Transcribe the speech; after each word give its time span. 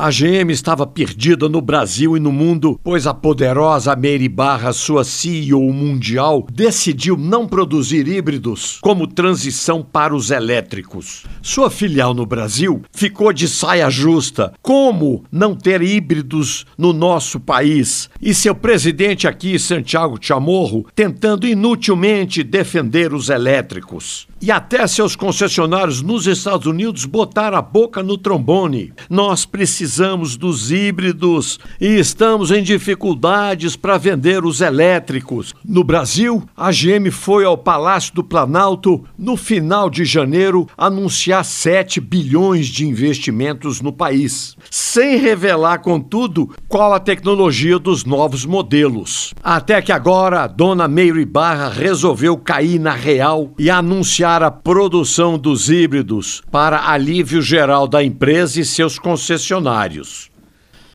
A 0.00 0.10
GM 0.10 0.52
estava 0.52 0.86
perdida 0.86 1.48
no 1.48 1.60
Brasil 1.60 2.16
e 2.16 2.20
no 2.20 2.30
mundo, 2.30 2.78
pois 2.84 3.04
a 3.04 3.12
poderosa 3.12 3.96
Mary 3.96 4.28
Barra, 4.28 4.72
sua 4.72 5.02
CEO 5.02 5.72
mundial, 5.72 6.46
decidiu 6.52 7.16
não 7.16 7.48
produzir 7.48 8.06
híbridos 8.06 8.78
como 8.80 9.08
transição 9.08 9.82
para 9.82 10.14
os 10.14 10.30
elétricos. 10.30 11.24
Sua 11.42 11.68
filial 11.68 12.14
no 12.14 12.24
Brasil 12.24 12.80
ficou 12.92 13.32
de 13.32 13.48
saia 13.48 13.90
justa. 13.90 14.52
Como 14.62 15.24
não 15.32 15.56
ter 15.56 15.82
híbridos 15.82 16.64
no 16.78 16.92
nosso 16.92 17.40
país? 17.40 18.08
E 18.22 18.32
seu 18.32 18.54
presidente 18.54 19.26
aqui, 19.26 19.58
Santiago 19.58 20.16
Chamorro, 20.20 20.86
tentando 20.94 21.44
inutilmente 21.44 22.44
defender 22.44 23.12
os 23.12 23.30
elétricos. 23.30 24.28
E 24.40 24.52
até 24.52 24.86
seus 24.86 25.16
concessionários 25.16 26.00
nos 26.00 26.28
Estados 26.28 26.68
Unidos 26.68 27.04
botaram 27.04 27.58
a 27.58 27.62
boca 27.62 28.00
no 28.00 28.16
trombone. 28.16 28.92
Nós 29.10 29.44
precisamos 29.44 29.87
dos 30.36 30.70
híbridos 30.70 31.58
e 31.80 31.86
estamos 31.86 32.50
em 32.50 32.62
dificuldades 32.62 33.74
para 33.74 33.96
vender 33.96 34.44
os 34.44 34.60
elétricos. 34.60 35.54
No 35.64 35.82
Brasil, 35.82 36.42
a 36.56 36.70
GM 36.70 37.10
foi 37.10 37.44
ao 37.44 37.56
Palácio 37.56 38.14
do 38.14 38.22
Planalto 38.22 39.04
no 39.18 39.36
final 39.36 39.88
de 39.88 40.04
janeiro 40.04 40.68
anunciar 40.76 41.44
7 41.44 42.00
bilhões 42.00 42.66
de 42.66 42.86
investimentos 42.86 43.80
no 43.80 43.92
país, 43.92 44.56
sem 44.98 45.16
revelar, 45.16 45.78
contudo, 45.78 46.50
qual 46.66 46.92
a 46.92 46.98
tecnologia 46.98 47.78
dos 47.78 48.04
novos 48.04 48.44
modelos. 48.44 49.32
Até 49.44 49.80
que 49.80 49.92
agora 49.92 50.42
a 50.42 50.48
dona 50.48 50.88
Mary 50.88 51.24
Barra 51.24 51.68
resolveu 51.68 52.36
cair 52.36 52.80
na 52.80 52.94
real 52.94 53.52
e 53.56 53.70
anunciar 53.70 54.42
a 54.42 54.50
produção 54.50 55.38
dos 55.38 55.70
híbridos 55.70 56.42
para 56.50 56.90
alívio 56.90 57.40
geral 57.40 57.86
da 57.86 58.02
empresa 58.02 58.60
e 58.60 58.64
seus 58.64 58.98
concessionários. 58.98 60.32